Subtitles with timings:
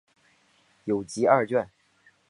[0.85, 1.69] 有集二卷。